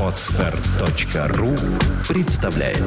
[0.00, 1.54] Отстар.ру
[2.08, 2.82] представляет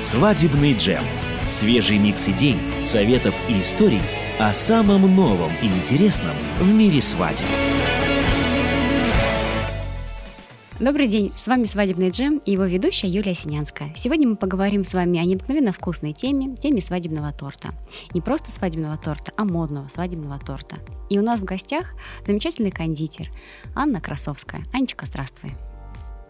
[0.00, 1.04] Свадебный джем.
[1.50, 4.02] Свежий микс идей, советов и историй
[4.40, 7.46] о самом новом и интересном в мире свадеб.
[10.80, 13.92] Добрый день, с вами «Свадебный джем» и его ведущая Юлия Синянская.
[13.94, 17.68] Сегодня мы поговорим с вами о необыкновенно вкусной теме, теме свадебного торта.
[18.12, 20.78] Не просто свадебного торта, а модного свадебного торта.
[21.08, 21.94] И у нас в гостях
[22.26, 23.28] замечательный кондитер
[23.76, 24.64] Анна Красовская.
[24.72, 25.52] Анечка, здравствуй.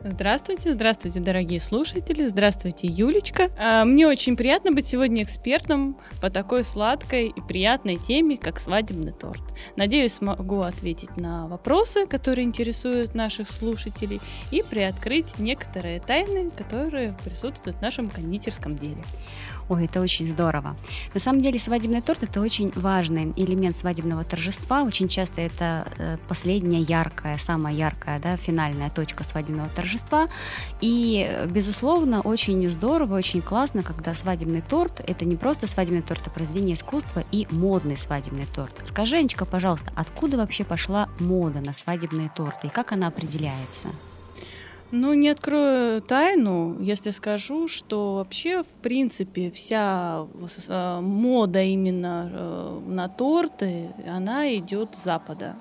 [0.06, 3.48] Здравствуйте, здравствуйте, дорогие слушатели, здравствуйте, Юлечка.
[3.58, 9.12] А, мне очень приятно быть сегодня экспертом по такой сладкой и приятной теме, как свадебный
[9.12, 9.42] торт.
[9.77, 17.78] Надеюсь, смогу ответить на вопросы, которые интересуют наших слушателей, и приоткрыть некоторые тайны, которые присутствуют
[17.78, 19.02] в нашем кондитерском деле.
[19.68, 20.77] Ой, это очень здорово.
[21.14, 24.82] На самом деле свадебный торт это очень важный элемент свадебного торжества.
[24.82, 30.28] Очень часто это э, последняя яркая, самая яркая, да, финальная точка свадебного торжества.
[30.80, 36.31] И, безусловно, очень здорово, очень классно, когда свадебный торт это не просто свадебный торт, а
[36.31, 38.72] произведение искусства и модный свадебный торт.
[38.84, 43.88] Скажи, Анечка, пожалуйста, откуда вообще пошла мода на свадебные торты и как она определяется?
[44.90, 50.26] Ну, не открою тайну, если скажу, что вообще, в принципе, вся
[50.68, 55.56] э, мода именно э, на торты, она идет с Запада.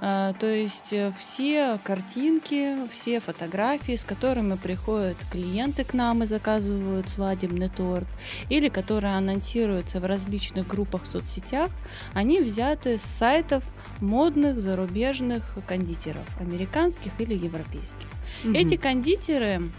[0.00, 6.26] А, то есть э, все картинки, все фотографии, с которыми приходят клиенты к нам и
[6.26, 8.06] заказывают свадебный торт,
[8.48, 11.70] или которые анонсируются в различных группах в соцсетях,
[12.12, 13.64] они взяты с сайтов
[14.00, 18.08] модных зарубежных кондитеров, американских или европейских.
[18.44, 18.56] Mm-hmm.
[18.56, 19.70] Эти кондитеры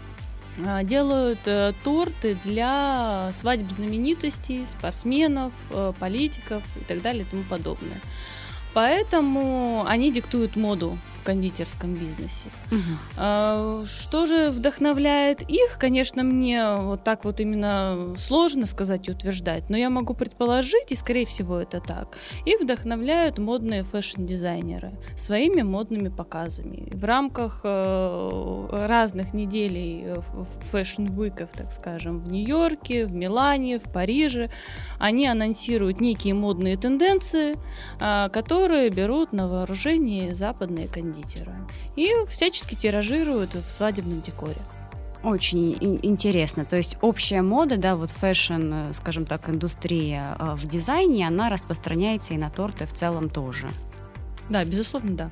[0.64, 7.42] а, делают э, торты для свадеб знаменитостей, спортсменов, э, политиков и так далее и тому
[7.42, 8.00] подобное.
[8.76, 12.50] Поэтому они диктуют моду кондитерском бизнесе.
[12.70, 13.86] Угу.
[13.86, 15.76] Что же вдохновляет их?
[15.78, 20.94] Конечно, мне вот так вот именно сложно сказать и утверждать, но я могу предположить, и
[20.94, 22.16] скорее всего это так.
[22.44, 26.88] Их вдохновляют модные fashion дизайнеры своими модными показами.
[26.92, 30.16] В рамках э, разных неделей э,
[30.70, 34.50] fashion week ов, так скажем, в Нью-Йорке, в Милане, в Париже,
[35.00, 37.56] они анонсируют некие модные тенденции,
[37.98, 41.54] а, которые берут на вооружение западные кондитеры кондитера.
[41.96, 44.60] И всячески тиражируют в свадебном декоре.
[45.22, 46.64] Очень интересно.
[46.64, 51.48] То есть общая мода, да, вот fashion, э, скажем так, индустрия э, в дизайне, она
[51.48, 53.68] распространяется и на торты в целом тоже.
[54.50, 55.30] Да, безусловно, да.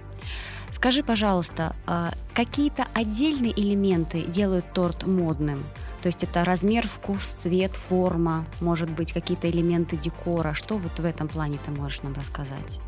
[0.72, 5.62] Скажи, пожалуйста, а какие-то отдельные элементы делают торт модным?
[6.02, 10.54] То есть это размер, вкус, цвет, форма, может быть, какие-то элементы декора.
[10.54, 12.80] Что вот в этом плане ты можешь нам рассказать?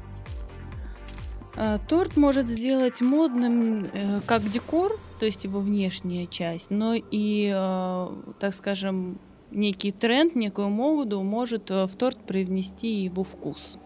[1.57, 7.51] А, торт может сделать модным э, как декор, то есть его внешняя часть, но и,
[7.55, 8.09] э,
[8.39, 9.19] так скажем,
[9.51, 13.79] некий тренд, некую моду может э, в торт привнести его вкус.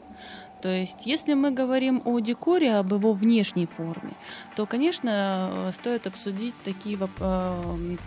[0.63, 4.13] То есть, если мы говорим о декоре, об его внешней форме,
[4.57, 6.99] то, конечно, стоит обсудить такие,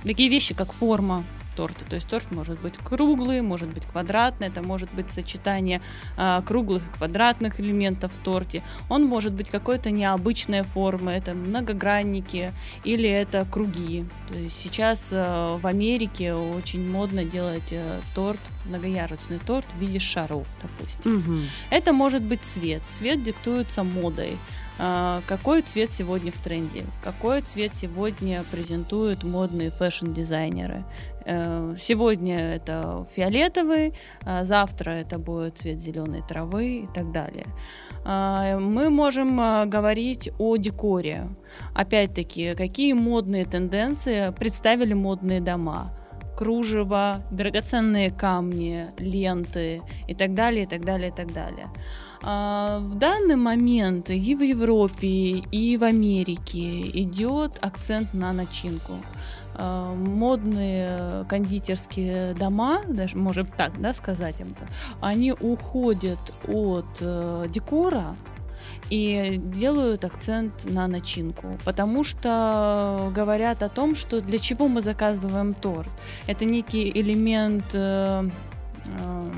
[0.04, 1.24] такие вещи, как форма
[1.56, 1.86] торта.
[1.86, 5.82] То есть торт может быть круглый, может быть квадратный, это может быть сочетание
[6.18, 8.64] а, круглых и квадратных элементов в торте.
[8.90, 12.54] Он может быть какой-то необычной формы, это многогранники
[12.84, 14.06] или это круги.
[14.28, 20.00] То есть сейчас а, в Америке очень модно делать а, торт, многоярусный торт в виде
[20.00, 21.18] шаров, допустим.
[21.18, 21.40] Угу.
[21.70, 22.82] Это может быть цвет.
[22.90, 24.38] Цвет диктуется модой.
[24.80, 30.84] А, какой цвет сегодня в тренде, какой цвет сегодня презентуют модные fashion-дизайнеры.
[31.26, 33.94] Э, сегодня это фиолетовый,
[34.26, 37.46] а завтра это будет цвет зеленой травы и так далее.
[38.06, 39.38] А, мы можем
[39.70, 41.30] говорить о декоре.
[41.74, 45.94] Опять-таки, какие модные тенденции представили модные дома
[46.38, 51.70] кружево, драгоценные камни, ленты и так далее, и так далее, и так далее.
[52.24, 58.94] А, в данный момент и в Европе, и в Америке идет акцент на начинку.
[59.56, 64.36] А, модные кондитерские дома, даже можем так да, сказать,
[65.02, 68.16] они уходят от э, декора
[68.94, 75.54] и делают акцент на начинку, потому что говорят о том, что для чего мы заказываем
[75.54, 75.90] торт.
[76.28, 78.30] Это некий элемент э,
[78.86, 79.32] э,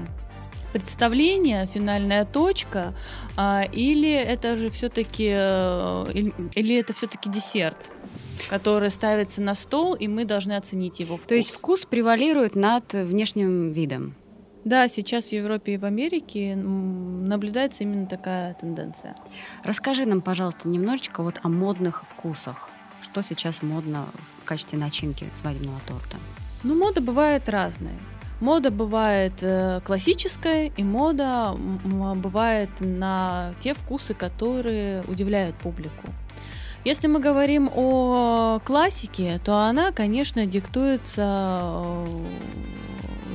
[0.73, 2.93] представление, финальная точка,
[3.37, 6.05] а, или это же все-таки э,
[6.53, 7.77] или это все-таки десерт?
[8.49, 11.27] который ставится на стол, и мы должны оценить его вкус.
[11.27, 14.13] То есть вкус превалирует над внешним видом?
[14.65, 19.15] Да, сейчас в Европе и в Америке наблюдается именно такая тенденция.
[19.63, 22.69] Расскажи нам, пожалуйста, немножечко вот о модных вкусах.
[22.99, 24.07] Что сейчас модно
[24.41, 26.17] в качестве начинки свадебного торта?
[26.63, 27.93] Ну, мода бывает разная.
[28.41, 31.55] Мода бывает э, классическая, и мода
[32.15, 36.07] бывает на те вкусы, которые удивляют публику.
[36.83, 42.05] Если мы говорим о классике, то она, конечно, диктуется э,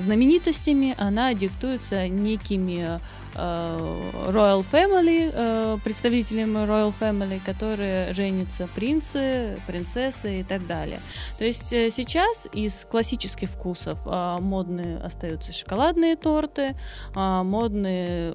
[0.01, 3.01] знаменитостями, она диктуется некими
[3.35, 11.01] Royal Family, э, представителями Royal Family, которые женятся принцы, принцессы и так далее.
[11.39, 16.77] То есть э, сейчас из классических вкусов модные остаются шоколадные торты,
[17.15, 18.33] модные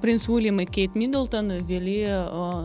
[0.00, 2.04] принц Уильям и Кейт Миддлтон ввели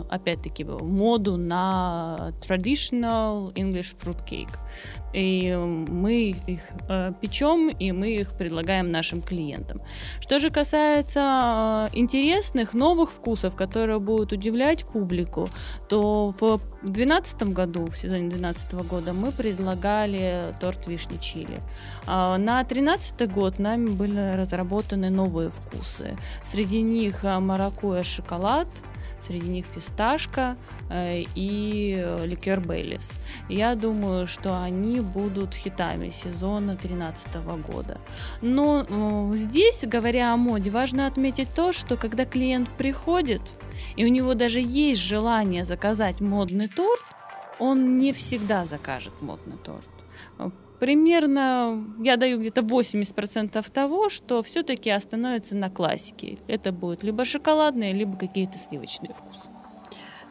[0.10, 4.58] опять-таки моду на traditional English fruit cake.
[5.14, 6.62] И мы их
[7.20, 9.82] печем, и мы их предлагаем нашим клиентам.
[10.22, 11.31] Что же касается
[11.94, 15.50] Интересных новых вкусов, которые будут удивлять публику,
[15.90, 21.60] то в 2012 году, в сезоне 2012 года, мы предлагали торт вишни чили.
[22.08, 26.18] А на 2013 год нами были разработаны новые вкусы.
[26.44, 28.68] Среди них э, маракуя шоколад–
[29.26, 30.58] среди них фисташка
[30.90, 33.20] э, и ликер Бейлис.
[33.50, 37.36] Я думаю, что они будут хитами сезона 2013
[37.68, 37.98] года.
[38.42, 43.42] Но э, здесь, говоря о моде, важно отметить то, что когда клиент приходит,
[43.96, 47.04] и у него даже есть желание заказать модный торт,
[47.60, 49.86] он не всегда закажет модный торт
[50.82, 56.40] примерно, я даю где-то 80% того, что все-таки остановится на классике.
[56.48, 59.52] Это будет либо шоколадные, либо какие-то сливочные вкусы.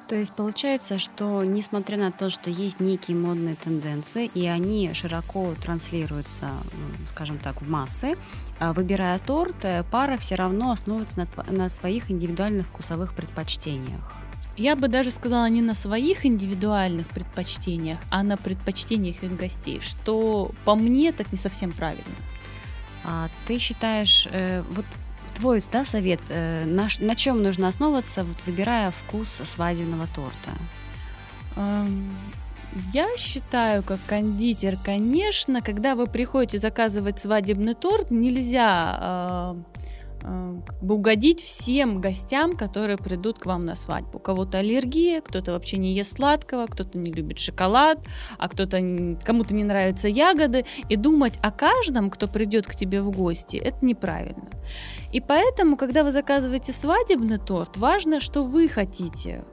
[0.08, 5.54] То есть получается, что несмотря на то, что есть некие модные тенденции, и они широко
[5.62, 6.48] транслируются,
[7.06, 8.14] скажем так, в массы,
[8.58, 14.19] а выбирая торт, э, пара все равно основывается на, на своих индивидуальных вкусовых предпочтениях.
[14.56, 20.52] Я бы даже сказала не на своих индивидуальных предпочтениях, а на предпочтениях их гостей, что
[20.64, 22.14] по мне так не совсем правильно.
[23.04, 24.84] А ты считаешь, э, вот
[25.34, 30.50] твой да, совет, э, на, на чем нужно основываться, вот, выбирая вкус свадебного торта?
[31.56, 32.10] Эм,
[32.92, 39.54] я считаю, как кондитер, конечно, когда вы приходите заказывать свадебный торт, нельзя э,
[40.20, 44.18] как бы угодить всем гостям, которые придут к вам на свадьбу.
[44.18, 47.98] У кого-то аллергия, кто-то вообще не ест сладкого, кто-то не любит шоколад,
[48.38, 48.78] а кто-то
[49.24, 50.64] кому-то не нравятся ягоды.
[50.88, 54.48] И думать о каждом, кто придет к тебе в гости, это неправильно.
[55.12, 59.44] И поэтому, когда вы заказываете свадебный торт, важно, что вы хотите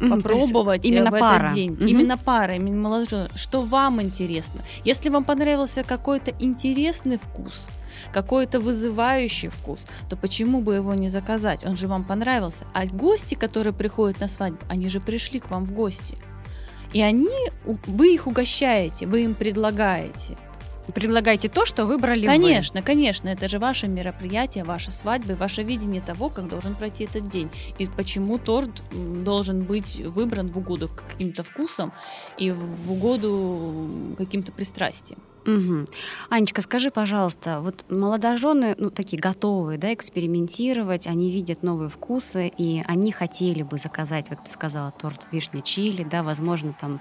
[0.00, 1.44] попробовать именно в пара.
[1.44, 1.72] этот день.
[1.72, 1.88] Mm-hmm.
[1.88, 3.30] Именно пара, именно молодежь.
[3.34, 4.60] Что вам интересно?
[4.84, 7.66] Если вам понравился какой-то интересный вкус,
[8.12, 11.64] какой-то вызывающий вкус, то почему бы его не заказать?
[11.64, 12.66] Он же вам понравился.
[12.74, 16.16] А гости, которые приходят на свадьбу, они же пришли к вам в гости.
[16.92, 20.36] И они, вы их угощаете, вы им предлагаете.
[20.94, 22.86] Предлагайте то, что выбрали Конечно, вы.
[22.86, 27.50] конечно, это же ваше мероприятие, ваша свадьба, ваше видение того, как должен пройти этот день.
[27.78, 28.70] И почему торт
[29.22, 31.92] должен быть выбран в угоду каким-то вкусам
[32.38, 35.20] и в угоду каким-то пристрастиям.
[35.48, 35.86] Угу.
[36.28, 42.84] Анечка, скажи, пожалуйста, вот молодожены, ну, такие готовые, да, экспериментировать, они видят новые вкусы, и
[42.86, 47.00] они хотели бы заказать, вот ты сказала, торт вишня чили, да, возможно, там,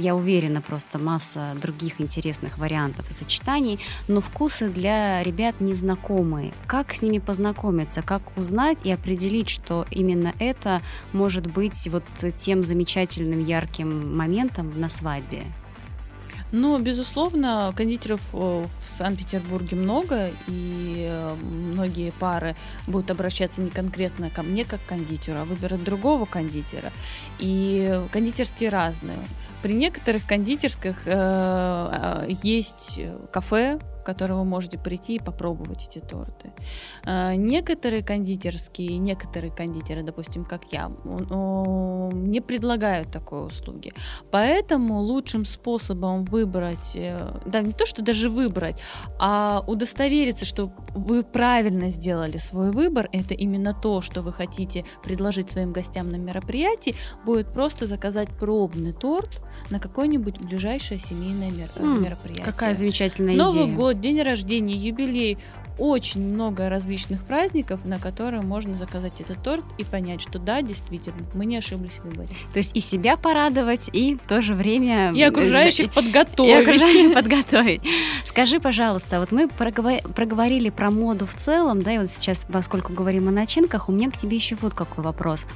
[0.00, 6.52] я уверена, просто масса других интересных вариантов и сочетаний, но вкусы для ребят незнакомые.
[6.68, 12.04] Как с ними познакомиться, как узнать и определить, что именно это может быть вот
[12.36, 15.46] тем замечательным ярким моментом на свадьбе?
[16.52, 22.56] Ну, безусловно, кондитеров э, в Санкт-Петербурге много, и э, многие пары
[22.86, 26.92] будут обращаться не конкретно ко мне как кондитеру, а выберут другого кондитера.
[27.38, 29.16] И кондитерские разные.
[29.62, 33.00] При некоторых кондитерских э, есть
[33.32, 36.52] кафе, в которое вы можете прийти и попробовать эти торты.
[37.04, 43.92] А, некоторые кондитерские, некоторые кондитеры, допустим, как я, не предлагают такой услуги.
[44.30, 48.82] Поэтому лучшим способом выбрать, э, да, не то, что даже выбрать,
[49.20, 55.50] а удостовериться, что вы правильно сделали свой выбор, это именно то, что вы хотите предложить
[55.50, 59.40] своим гостям на мероприятии, будет просто заказать пробный торт
[59.70, 62.44] на какое-нибудь ближайшее семейное мероприятие.
[62.44, 63.76] Какая замечательная Новый идея.
[63.76, 65.38] год год, день рождения, юбилей,
[65.78, 71.16] очень много различных праздников, на которые можно заказать этот торт и понять, что да, действительно,
[71.34, 72.28] мы не ошиблись в выборе.
[72.52, 75.12] То есть и себя порадовать, и в то же время...
[75.12, 76.50] И окружающих и, подготовить.
[76.52, 77.82] И окружающих подготовить.
[78.24, 83.28] Скажи, пожалуйста, вот мы проговорили про моду в целом, да, и вот сейчас, поскольку говорим
[83.28, 85.46] о начинках, у меня к тебе еще вот какой вопрос.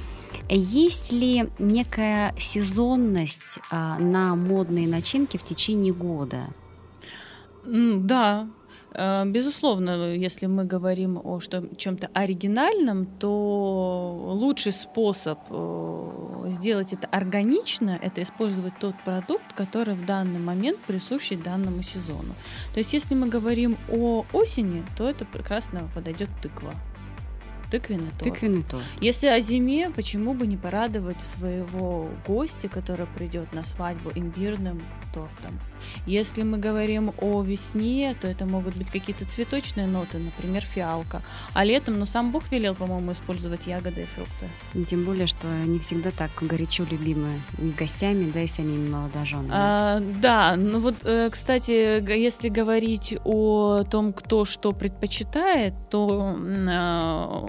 [0.49, 6.47] Есть ли некая сезонность а, на модные начинки в течение года?
[7.67, 8.47] Да,
[8.91, 11.39] э, Безусловно, если мы говорим о
[11.77, 20.05] чем-то оригинальном, то лучший способ э, сделать это органично– это использовать тот продукт, который в
[20.05, 22.33] данный момент присущий данному сезону.
[22.73, 26.73] То есть, если мы говорим о осени, то это прекрасно подойдет тыква.
[27.71, 28.23] Тыквенный торт.
[28.33, 28.85] Тыквенный торт.
[29.01, 34.81] Если о зиме, почему бы не порадовать своего гостя, который придет на свадьбу имбирным
[35.17, 35.59] тортом?
[36.05, 41.21] Если мы говорим о весне, то это могут быть какие-то цветочные ноты, например, фиалка.
[41.53, 44.47] А летом, ну, сам Бог велел, по-моему, использовать ягоды и фрукты.
[44.73, 47.41] И тем более, что они всегда так горячо любимы
[47.79, 49.51] гостями, да и самими молодоженами.
[49.51, 56.35] А, да, ну вот, э, кстати, если говорить о том, кто что предпочитает, то
[56.69, 57.45] а,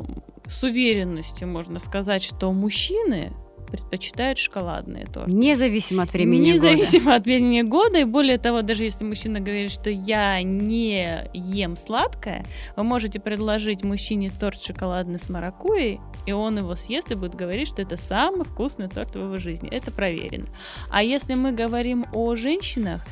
[0.46, 3.32] с уверенностью можно сказать, что мужчины
[3.70, 5.30] предпочитают шоколадные торты.
[5.30, 6.80] Независимо от времени Независимо года.
[6.82, 7.98] Независимо от времени года.
[7.98, 12.44] И более того, даже если мужчина говорит, что я не ем сладкое,
[12.76, 17.68] вы можете предложить мужчине торт шоколадный с маракуйей, и он его съест и будет говорить,
[17.68, 19.68] что это самый вкусный торт в его жизни.
[19.70, 20.46] Это проверено.
[20.90, 23.04] А если мы говорим о женщинах,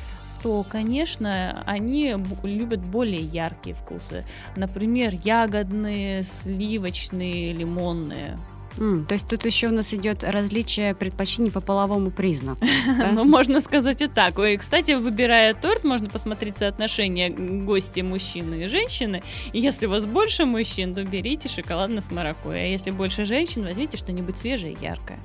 [0.43, 4.25] то, конечно, они любят более яркие вкусы.
[4.55, 8.39] Например, ягодные, сливочные, лимонные.
[8.77, 12.65] Mm, то есть тут еще у нас идет различие предпочтений по половому признаку.
[13.13, 14.39] Ну, можно сказать и так.
[14.39, 19.23] И, кстати, выбирая торт, можно посмотреть соотношение гостей мужчины и женщины.
[19.53, 22.65] И если у вас больше мужчин, то берите шоколадно с маракуйей.
[22.65, 25.19] А если больше женщин, возьмите что-нибудь свежее и яркое.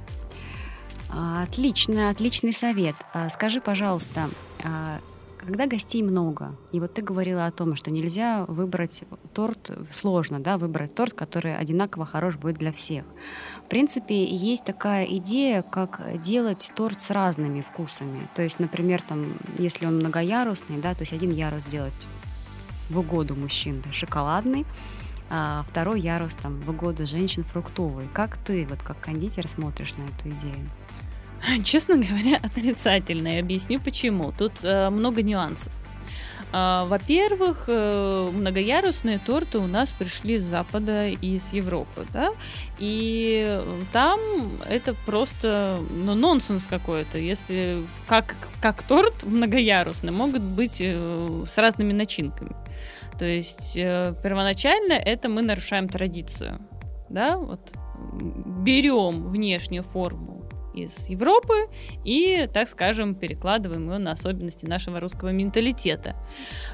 [1.10, 2.96] Отлично, отличный совет.
[3.14, 4.30] А, скажи, пожалуйста,
[4.64, 5.00] а,
[5.46, 10.58] когда гостей много, и вот ты говорила о том, что нельзя выбрать торт, сложно, да,
[10.58, 13.06] выбрать торт, который одинаково хорош будет для всех.
[13.66, 18.28] В принципе, есть такая идея, как делать торт с разными вкусами.
[18.36, 21.94] То есть, например, там, если он многоярусный, да, то есть один ярус сделать
[22.90, 24.66] в угоду мужчин, да, шоколадный,
[25.30, 28.10] а второй ярус там в угоду женщин фруктовый.
[28.14, 30.70] Как ты, вот как кондитер, смотришь на эту идею?
[31.64, 33.36] Честно говоря, отрицательно.
[33.36, 34.32] И объясню почему.
[34.38, 35.74] Тут э, много нюансов.
[36.54, 42.32] Э, во-первых, э, многоярусные торты у нас пришли с Запада и с Европы, да,
[42.78, 43.60] и
[43.92, 44.20] там
[44.70, 51.94] это просто ну, нонсенс какой-то, если как, как торт многоярусный могут быть э, с разными
[51.94, 52.56] начинками.
[53.18, 56.60] То есть э, первоначально это мы нарушаем традицию,
[57.10, 57.74] да, вот
[58.64, 60.41] берем внешнюю форму
[60.74, 61.54] из Европы
[62.04, 66.16] и, так скажем, перекладываем ее на особенности нашего русского менталитета.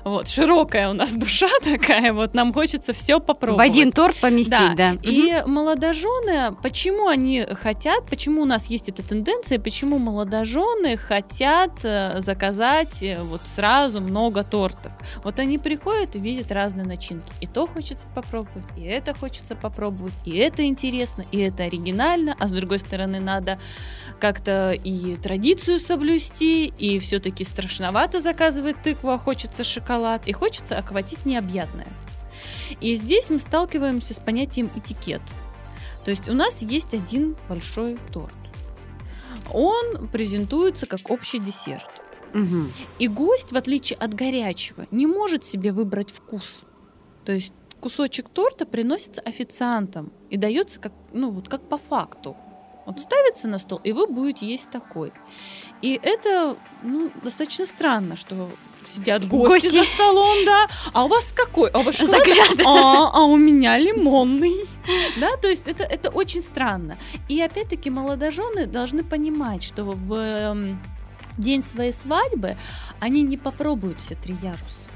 [0.03, 3.67] Вот, широкая у нас душа такая, вот нам хочется все попробовать.
[3.67, 4.93] В один торт поместить, да.
[4.93, 4.97] да.
[5.01, 5.49] И угу.
[5.49, 13.01] молодожены, почему они хотят, почему у нас есть эта тенденция, почему молодожены хотят э, заказать
[13.03, 14.91] э, вот сразу много тортов.
[15.23, 17.31] Вот они приходят и видят разные начинки.
[17.41, 22.47] И то хочется попробовать, и это хочется попробовать, и это интересно, и это оригинально, а
[22.47, 23.59] с другой стороны надо
[24.19, 31.25] как-то и традицию соблюсти, и все-таки страшновато заказывать тыкву, а хочется шоколад, и хочется охватить
[31.25, 31.87] необъятное.
[32.81, 35.21] И здесь мы сталкиваемся с понятием этикет.
[36.03, 38.33] То есть у нас есть один большой торт.
[39.51, 41.85] Он презентуется как общий десерт.
[42.33, 42.65] Угу.
[42.99, 46.61] И гость, в отличие от горячего, не может себе выбрать вкус.
[47.25, 52.35] То есть кусочек торта приносится официантам и дается как, ну, вот как по факту.
[52.87, 55.11] Вот ставится на стол, и вы будете есть такой.
[55.81, 58.49] И это ну, достаточно странно, что
[58.87, 60.67] сидят гости, гости за столом, да.
[60.93, 61.69] А у вас какой?
[61.71, 61.99] А у вас
[62.65, 64.65] А, а у меня лимонный.
[65.19, 66.97] Да, то есть это, это очень странно.
[67.27, 70.81] И опять-таки молодожены должны понимать, что в эм,
[71.37, 72.55] день своей свадьбы
[73.01, 74.87] они не попробуют все три яруса.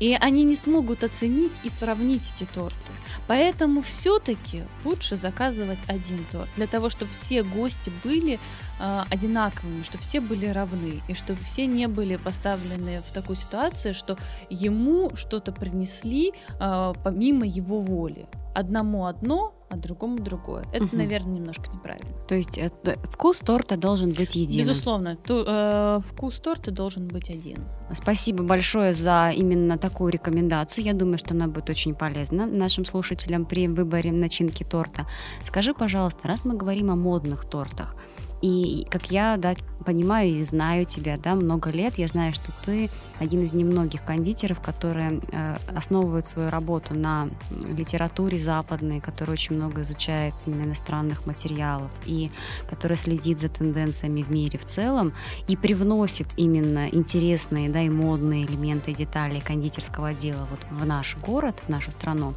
[0.00, 2.92] И они не смогут оценить и сравнить эти торты.
[3.26, 8.38] Поэтому все-таки лучше заказывать один торт, для того, чтобы все гости были
[8.80, 13.94] э, одинаковыми, чтобы все были равны, и чтобы все не были поставлены в такую ситуацию,
[13.94, 14.18] что
[14.50, 18.26] ему что-то принесли э, помимо его воли.
[18.54, 20.64] Одному одно, а другому другое.
[20.72, 20.96] Это, угу.
[20.96, 22.10] наверное, немножко неправильно.
[22.26, 24.66] То есть это, вкус торта должен быть единым.
[24.66, 27.58] Безусловно, ту, э, вкус торта должен быть один.
[27.92, 30.84] Спасибо большое за именно такую рекомендацию.
[30.84, 35.06] Я думаю, что она будет очень полезна нашим слушателям при выборе начинки торта.
[35.46, 37.94] Скажи, пожалуйста, раз мы говорим о модных тортах,
[38.40, 39.54] и как я да,
[39.84, 44.60] понимаю и знаю тебя да, много лет, я знаю, что ты один из немногих кондитеров,
[44.60, 51.90] которые э, основывают свою работу на литературе западной, который очень много изучает именно иностранных материалов
[52.04, 52.30] и
[52.68, 55.12] который следит за тенденциями в мире в целом
[55.48, 61.16] и привносит именно интересные да, и модные элементы и детали кондитерского дела вот в наш
[61.16, 62.34] город, в нашу страну.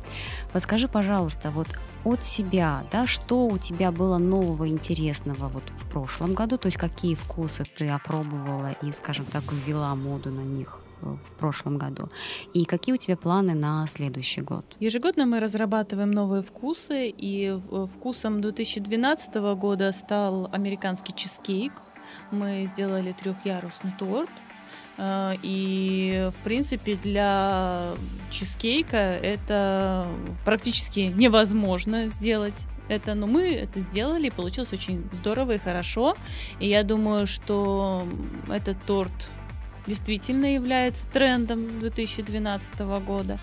[0.53, 1.67] Подскажи, пожалуйста, вот
[2.03, 6.77] от себя, да, что у тебя было нового интересного вот в прошлом году, то есть
[6.77, 12.09] какие вкусы ты опробовала и, скажем так, ввела моду на них э, в прошлом году.
[12.53, 14.65] И какие у тебя планы на следующий год?
[14.79, 17.57] Ежегодно мы разрабатываем новые вкусы, и
[17.93, 21.71] вкусом 2012 года стал американский чизкейк.
[22.31, 24.50] Мы сделали трехъярусный торт, э,
[25.41, 27.93] и, в принципе, для
[28.29, 30.07] чизкейка это
[30.45, 36.17] практически невозможно сделать это, но мы это сделали, получилось очень здорово и хорошо.
[36.59, 38.05] И я думаю, что
[38.49, 39.31] этот торт
[39.87, 43.39] действительно является трендом 2012 года.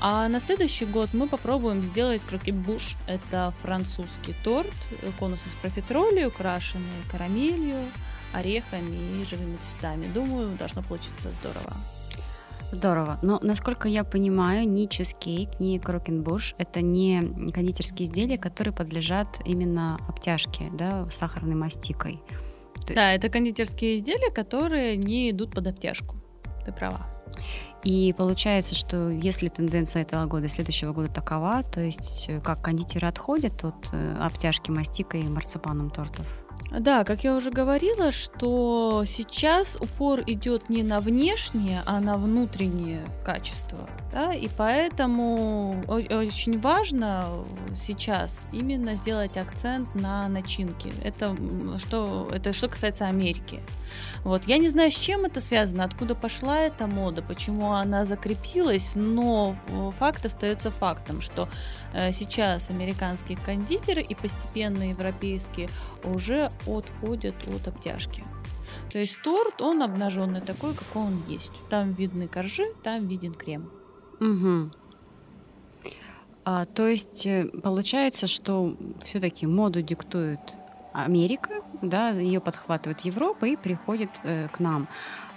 [0.00, 2.96] А на следующий год мы попробуем сделать крокебуш.
[3.06, 4.72] Это французский торт,
[5.18, 7.84] конус из профитроли, украшенный карамелью,
[8.32, 10.06] орехами и живыми цветами.
[10.12, 11.72] Думаю, должно получиться здорово.
[12.72, 13.18] Здорово.
[13.22, 17.20] Но, насколько я понимаю, ни чизкейк, ни крокенбуш— это не
[17.52, 22.22] кондитерские изделия, которые подлежат именно обтяжке, да, сахарной мастикой.
[22.94, 26.16] Да, это кондитерские изделия, которые не идут под обтяжку.
[26.64, 27.06] Ты права.
[27.82, 33.06] И получается, что если тенденция этого года, следующего года такова, то есть э, как кондитеры
[33.06, 36.26] отходят от э, обтяжки мастикой и марципаном тортов?
[36.70, 43.04] Да, как я уже говорила, что сейчас упор идет не на внешнее, а на внутреннее
[43.24, 43.88] качество.
[44.12, 44.32] Да?
[44.32, 47.26] И поэтому очень важно
[47.74, 50.92] сейчас именно сделать акцент на начинке.
[51.02, 51.36] Это
[51.78, 53.60] что, это что касается Америки.
[54.22, 54.44] Вот.
[54.44, 59.56] Я не знаю, с чем это связано, откуда пошла эта мода, почему она закрепилась, но
[59.98, 61.48] факт остается фактом, что
[61.89, 65.68] э, сейчас американские кондитеры и постепенно европейские
[66.04, 68.24] уже отходят от обтяжки.
[68.90, 71.52] То есть торт, он обнаженный такой, какой он есть.
[71.68, 73.70] Там видны коржи, там виден крем.
[74.20, 74.70] Угу.
[76.44, 80.40] А, то есть э, получается, что все-таки моду диктует
[80.92, 84.88] Америка, да, ее подхватывает Европа и приходит э, к нам.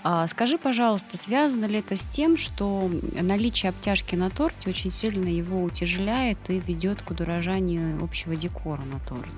[0.03, 2.89] А, скажи, пожалуйста, связано ли это с тем, что
[3.21, 8.99] наличие обтяжки на торте очень сильно его утяжеляет и ведет к удорожанию общего декора на
[8.99, 9.31] торт?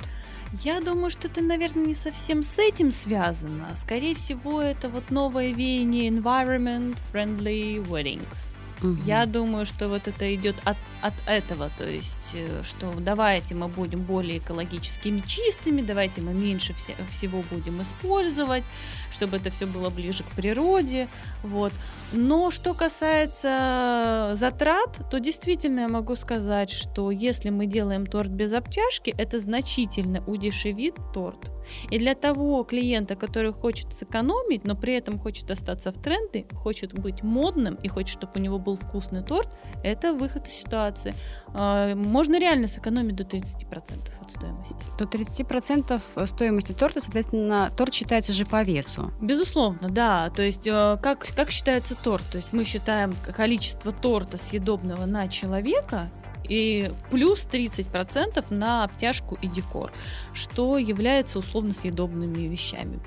[0.64, 3.76] Я думаю, что это, наверное, не совсем с этим связано.
[3.76, 8.58] Скорее всего, это вот новое веяние environment friendly weddings.
[8.82, 9.04] Угу.
[9.06, 13.68] Я думаю, что вот это идет от, от этого, то есть, э, что давайте мы
[13.68, 18.64] будем более экологическими чистыми, давайте мы меньше вся, всего будем использовать,
[19.12, 21.08] чтобы это все было ближе к природе,
[21.42, 21.72] вот.
[22.12, 28.54] Но что касается затрат, то действительно я могу сказать, что если мы делаем торт без
[28.54, 31.55] обтяжки, это значительно удешевит торт.
[31.90, 36.94] И для того клиента, который хочет сэкономить, но при этом хочет остаться в тренде, хочет
[36.94, 39.50] быть модным и хочет, чтобы у него был вкусный торт,
[39.84, 41.14] это выход из ситуации.
[41.54, 44.78] А, можно реально сэкономить до 30% от стоимости.
[44.98, 49.12] До 30% стоимости торта, соответственно, торт считается же по весу.
[49.22, 50.30] Безусловно, да.
[50.30, 52.24] То есть э, как, как считается торт?
[52.32, 56.10] То есть мы считаем количество торта съедобного на человека
[56.48, 59.92] и плюс 30% на обтяжку и декор,
[60.34, 63.00] что является условно съедобными вещами.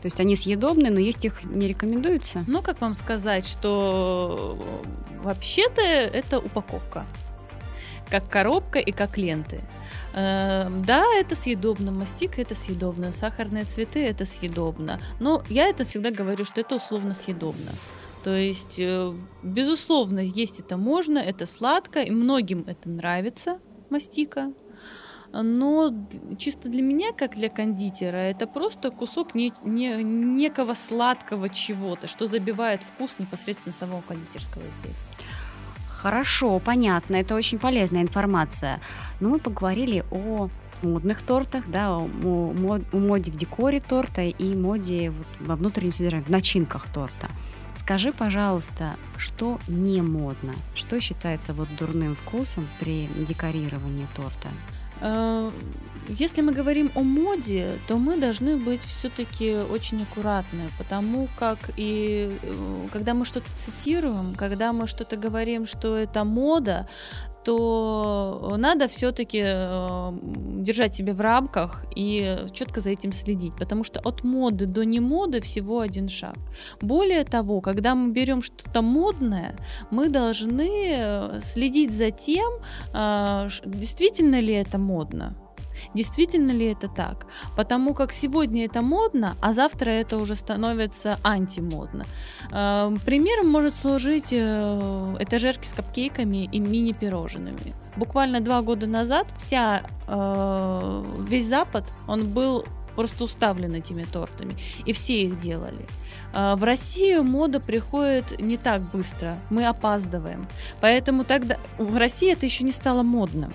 [0.00, 2.44] То есть они съедобные, но есть их не рекомендуется?
[2.46, 4.58] Ну, как вам сказать, что
[5.22, 7.06] вообще-то это упаковка
[8.10, 9.60] как коробка и как ленты.
[10.14, 15.00] Э, да, это съедобно, мастика это съедобно, сахарные цветы это съедобно.
[15.20, 17.72] Но я это всегда говорю, что это условно съедобно.
[18.24, 23.58] То есть, э, безусловно, есть это можно, это сладко, и многим это нравится,
[23.90, 24.50] мастика.
[25.30, 25.92] Но
[26.38, 32.26] чисто для меня, как для кондитера, это просто кусок не, не, некого сладкого чего-то, что
[32.26, 34.96] забивает вкус непосредственно самого кондитерского изделия.
[35.90, 38.80] Хорошо, понятно, это очень полезная информация.
[39.20, 40.48] Но мы поговорили о
[40.82, 46.24] модных тортах, да, о, о, моде в декоре торта и моде вот во внутреннем содержании,
[46.24, 47.28] в начинках торта.
[47.76, 50.54] Скажи, пожалуйста, что не модно?
[50.74, 54.48] Что считается вот дурным вкусом при декорировании торта?
[55.00, 55.50] Э,
[56.08, 62.38] если мы говорим о моде, то мы должны быть все-таки очень аккуратны, потому как и
[62.42, 66.88] э, когда мы что-то цитируем, когда мы что-то говорим, что это мода,
[67.44, 74.00] то надо все-таки э, держать себя в рамках и четко за этим следить, потому что
[74.00, 76.36] от моды до не моды всего один шаг.
[76.80, 79.56] Более того, когда мы берем что-то модное,
[79.90, 82.52] мы должны э, следить за тем,
[83.64, 85.36] действительно ли это модно.
[85.92, 87.26] Действительно ли это так?
[87.56, 92.04] Потому как сегодня это модно, а завтра это уже становится антимодно.
[92.50, 97.74] Эм, примером может служить э, этажерки с капкейками и мини-пирожными.
[97.96, 104.92] Буквально два года назад вся, э, весь Запад, он был просто уставлен этими тортами, и
[104.92, 105.86] все их делали.
[106.32, 110.46] Э, в Россию мода приходит не так быстро, мы опаздываем.
[110.80, 113.52] Поэтому тогда в России это еще не стало модным.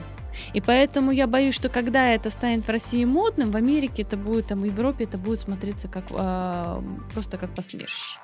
[0.53, 4.47] И поэтому я боюсь, что когда это станет в России модным, в Америке это будет,
[4.47, 6.81] там, в Европе это будет смотреться как э,
[7.13, 8.19] просто как посмешище.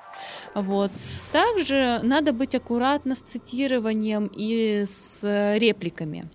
[0.53, 0.91] Вот.
[1.31, 6.29] Также надо быть аккуратно с цитированием и с репликами.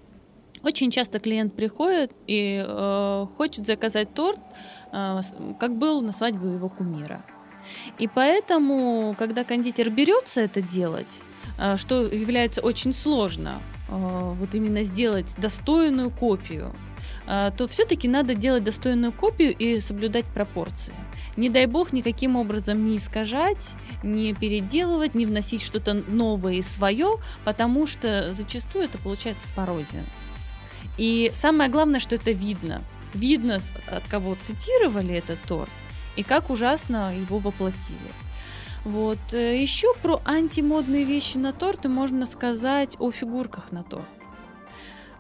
[0.63, 4.39] Очень часто клиент приходит и э, хочет заказать торт,
[4.93, 5.21] э,
[5.59, 7.25] как был на свадьбе его кумира.
[7.99, 11.23] И поэтому, когда кондитер берется это делать,
[11.59, 16.75] э, что является очень сложно, вот именно сделать достойную копию,
[17.27, 20.95] а, то все-таки надо делать достойную копию и соблюдать пропорции.
[21.37, 27.17] Не дай бог никаким образом не искажать, не переделывать, не вносить что-то новое и свое,
[27.45, 30.05] потому что зачастую это получается пародия.
[30.99, 32.85] И самое главное, что это видно.
[33.15, 33.59] Видно,
[33.91, 35.71] от кого цитировали этот торт,
[36.17, 37.99] и как ужасно его воплотили.
[38.85, 39.19] Вот.
[39.33, 44.07] Э, Еще про антимодные вещи на торты можно сказать о фигурках на торт.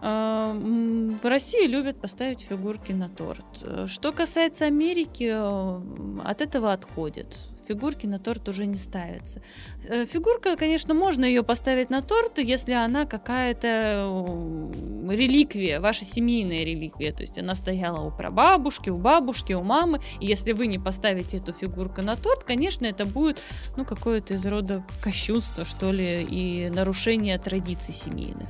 [0.02, 3.44] А, в России любят поставить фигурки на торт.
[3.62, 5.80] Э, что касается Америки, э,
[6.24, 7.36] от этого отходят
[7.70, 9.40] фигурки на торт уже не ставятся.
[9.88, 16.64] Э, фигурка, конечно, можно ее поставить на торт, если она какая-то э, реликвия, ваша семейная
[16.64, 20.78] реликвия, то есть она стояла у прабабушки, у бабушки, у мамы, и если вы не
[20.78, 23.38] поставите эту фигурку на торт, конечно, это будет,
[23.76, 28.48] ну, какое-то из рода кощунство, что ли, и нарушение традиций семейных.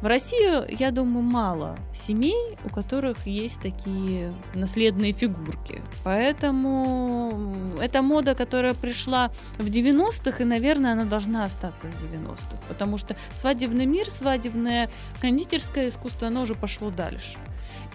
[0.00, 5.82] В России, я думаю, мало семей, у которых есть такие наследные фигурки.
[6.04, 12.58] Поэтому это мода, которая пришла в 90-х, и, наверное, она должна остаться в 90-х.
[12.68, 14.88] Потому что свадебный мир, свадебное
[15.20, 17.38] кондитерское искусство, оно уже пошло дальше.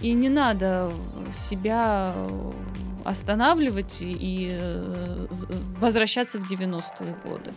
[0.00, 0.92] И не надо
[1.34, 2.12] себя
[3.04, 5.26] останавливать и э,
[5.78, 7.52] возвращаться в 90-е годы.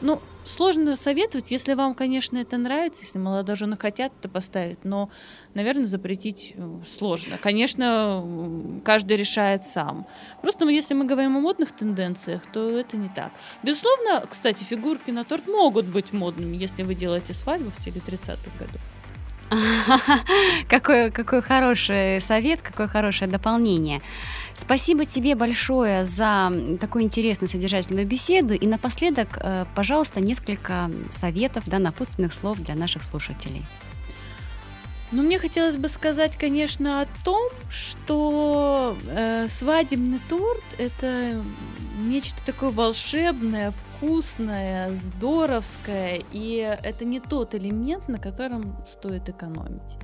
[0.00, 5.10] Ну, сложно советовать, если вам, конечно, это нравится, если молодожены хотят это поставить, но,
[5.54, 7.38] наверное, запретить э, сложно.
[7.38, 10.06] Конечно, каждый решает сам.
[10.42, 13.30] Просто если мы говорим о модных тенденциях, то это не так.
[13.62, 18.50] Безусловно, кстати, фигурки на торт могут быть модными, если вы делаете свадьбу в стиле 30-х
[18.58, 18.80] годов.
[20.68, 24.02] какой, какой хороший совет, какое хорошее дополнение.
[24.58, 28.54] Спасибо тебе большое за такую интересную содержательную беседу.
[28.54, 33.64] И напоследок, э, пожалуйста, несколько советов, да, напутственных слов для наших слушателей.
[35.10, 41.42] Ну, мне хотелось бы сказать, конечно, о том, что э, свадебный торт это
[41.98, 49.96] нечто такое волшебное, вкусное, здоровское, и это не тот элемент, на котором стоит экономить.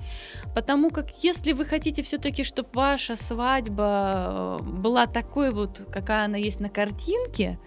[0.55, 6.38] Потому как если вы хотите все-таки, чтобы ваша свадьба э, была такой вот, какая она
[6.38, 7.59] есть на картинке,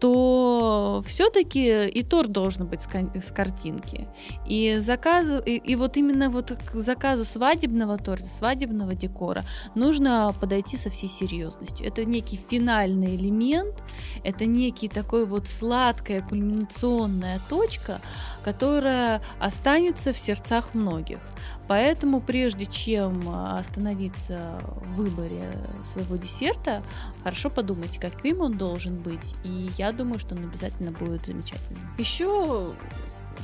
[0.00, 4.08] то все-таки и торт должен быть с, картинки.
[4.46, 10.78] И, заказ, и, и вот именно вот к заказу свадебного торта, свадебного декора нужно подойти
[10.78, 11.86] со всей серьезностью.
[11.86, 13.82] Это некий финальный элемент,
[14.24, 18.00] это некий такой вот сладкая кульминационная точка,
[18.42, 21.20] которая останется в сердцах многих.
[21.68, 25.52] Поэтому прежде чем остановиться в выборе
[25.84, 26.82] своего десерта,
[27.22, 29.36] хорошо подумайте, каким он должен быть.
[29.44, 31.82] И я думаю, что он обязательно будет замечательным.
[31.98, 32.74] Еще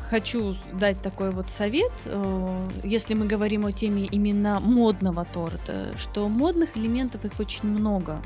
[0.08, 6.28] хочу дать такой вот совет, э, если мы говорим о теме именно модного торта, что
[6.28, 8.22] модных элементов их очень много.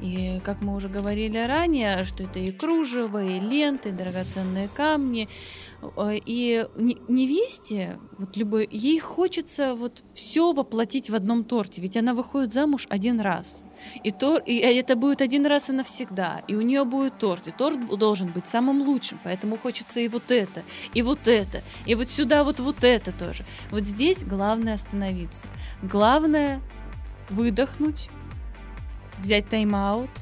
[0.00, 5.28] И как мы уже говорили ранее, что это и кружево, и ленты, и драгоценные камни.
[5.96, 12.14] Э, и невесте, вот любой, ей хочется вот все воплотить в одном торте, ведь она
[12.14, 13.62] выходит замуж один раз.
[14.02, 16.42] И, тор, и это будет один раз и навсегда.
[16.48, 17.46] И у нее будет торт.
[17.48, 19.18] И торт должен быть самым лучшим.
[19.24, 20.62] Поэтому хочется и вот это,
[20.94, 23.44] и вот это, и вот сюда вот вот это тоже.
[23.70, 25.46] Вот здесь главное остановиться.
[25.82, 26.60] Главное
[27.30, 28.10] выдохнуть,
[29.18, 30.10] взять тайм-аут–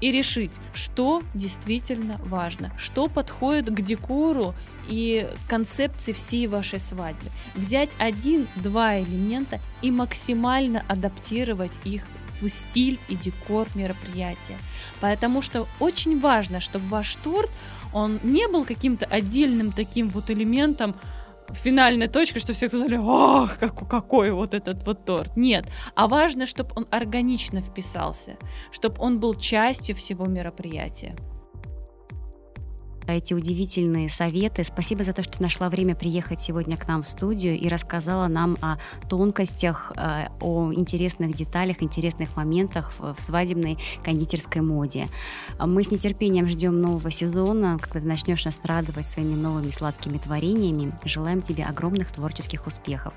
[0.00, 4.54] и решить, что действительно важно, что подходит к декору
[4.88, 7.30] и концепции всей вашей свадьбы.
[7.54, 12.04] Взять один-два элемента и максимально адаптировать их
[12.40, 14.58] в стиль и декор мероприятия.
[15.00, 17.50] Потому что очень важно, чтобы ваш торт,
[17.92, 20.94] он не был каким-то отдельным таким вот элементом,
[21.52, 25.36] финальной точкой, что все сказали, ох, как, какой вот этот вот торт.
[25.36, 28.36] Нет, а важно, чтобы он органично вписался,
[28.72, 31.16] чтобы он был частью всего мероприятия
[33.06, 34.64] эти удивительные советы.
[34.64, 38.56] Спасибо за то, что нашла время приехать сегодня к нам в студию и рассказала нам
[38.60, 45.08] о тонкостях, э, о интересных деталях, интересных моментах в свадебной кондитерской моде.
[45.58, 50.92] Мы с нетерпением ждем нового сезона, когда ты начнешь нас радовать своими новыми сладкими творениями.
[51.04, 53.14] Желаем тебе огромных творческих успехов.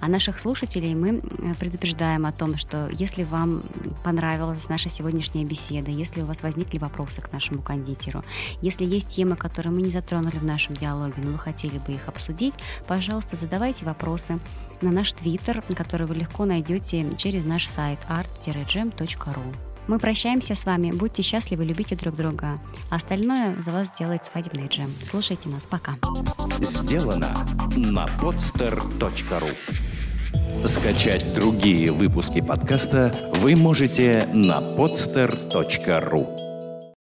[0.00, 3.62] А наших слушателей мы э, предупреждаем о том, что если вам
[4.04, 8.24] понравилась наша сегодняшняя беседа, если у вас возникли вопросы к нашему кондитеру,
[8.60, 11.92] если есть темы, темы, которые мы не затронули в нашем диалоге, но вы хотели бы
[11.92, 12.54] их обсудить,
[12.86, 14.38] пожалуйста, задавайте вопросы
[14.80, 19.54] на наш твиттер, который вы легко найдете через наш сайт art-gem.ru.
[19.88, 20.92] Мы прощаемся с вами.
[20.92, 22.60] Будьте счастливы, любите друг друга.
[22.88, 24.90] Остальное за вас сделает свадебный джем.
[25.02, 25.66] Слушайте нас.
[25.66, 25.96] Пока.
[26.60, 27.34] Сделано
[27.76, 29.50] на podster.ru
[30.66, 36.51] Скачать другие выпуски подкаста вы можете на podster.ru